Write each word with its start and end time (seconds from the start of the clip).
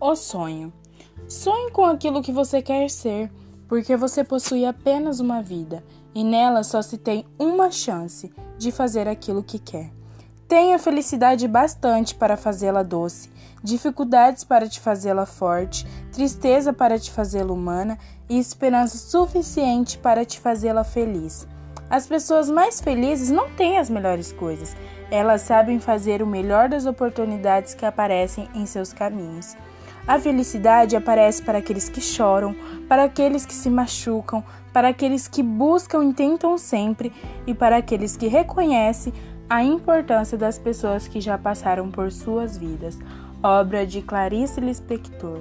O 0.00 0.16
sonho. 0.16 0.72
Sonhe 1.28 1.70
com 1.70 1.84
aquilo 1.84 2.20
que 2.20 2.32
você 2.32 2.60
quer 2.60 2.90
ser, 2.90 3.30
porque 3.68 3.96
você 3.96 4.24
possui 4.24 4.66
apenas 4.66 5.20
uma 5.20 5.40
vida 5.40 5.82
e 6.14 6.22
nela 6.22 6.62
só 6.62 6.82
se 6.82 6.98
tem 6.98 7.24
uma 7.38 7.70
chance 7.70 8.32
de 8.58 8.70
fazer 8.70 9.08
aquilo 9.08 9.42
que 9.42 9.58
quer. 9.58 9.90
Tenha 10.46 10.78
felicidade 10.78 11.48
bastante 11.48 12.14
para 12.14 12.36
fazê-la 12.36 12.82
doce, 12.82 13.30
dificuldades 13.62 14.44
para 14.44 14.68
te 14.68 14.78
fazê-la 14.78 15.24
forte, 15.24 15.86
tristeza 16.12 16.72
para 16.72 16.98
te 16.98 17.10
fazê-la 17.10 17.52
humana 17.52 17.98
e 18.28 18.38
esperança 18.38 18.98
suficiente 18.98 19.96
para 19.96 20.24
te 20.24 20.38
fazê-la 20.38 20.84
feliz. 20.84 21.46
As 21.88 22.06
pessoas 22.06 22.50
mais 22.50 22.80
felizes 22.80 23.30
não 23.30 23.50
têm 23.50 23.78
as 23.78 23.88
melhores 23.88 24.32
coisas, 24.32 24.76
elas 25.10 25.42
sabem 25.42 25.78
fazer 25.78 26.22
o 26.22 26.26
melhor 26.26 26.68
das 26.68 26.86
oportunidades 26.86 27.74
que 27.74 27.86
aparecem 27.86 28.48
em 28.54 28.66
seus 28.66 28.92
caminhos. 28.92 29.56
A 30.06 30.18
felicidade 30.18 30.96
aparece 30.96 31.42
para 31.42 31.58
aqueles 31.58 31.88
que 31.88 32.00
choram, 32.00 32.54
para 32.88 33.04
aqueles 33.04 33.46
que 33.46 33.54
se 33.54 33.70
machucam, 33.70 34.44
para 34.72 34.88
aqueles 34.88 35.26
que 35.26 35.42
buscam 35.42 36.04
e 36.04 36.12
tentam 36.12 36.58
sempre 36.58 37.10
e 37.46 37.54
para 37.54 37.78
aqueles 37.78 38.14
que 38.14 38.26
reconhecem 38.26 39.14
a 39.48 39.64
importância 39.64 40.36
das 40.36 40.58
pessoas 40.58 41.08
que 41.08 41.20
já 41.20 41.38
passaram 41.38 41.90
por 41.90 42.12
suas 42.12 42.58
vidas. 42.58 42.98
Obra 43.42 43.86
de 43.86 44.02
Clarice 44.02 44.60
Lispector. 44.60 45.40